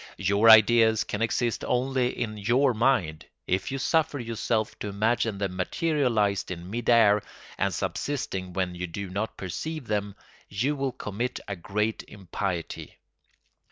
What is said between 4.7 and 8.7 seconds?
to imagine them materialised in mid air and subsisting